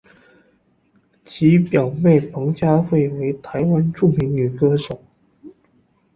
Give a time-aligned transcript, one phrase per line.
[1.25, 4.99] 其表妹彭佳慧为台湾著名女歌手。